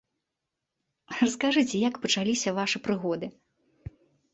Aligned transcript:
Раскажыце, 1.19 1.75
як 1.89 1.95
пачаліся 2.07 2.49
вашы 2.59 2.77
прыгоды? 2.89 3.27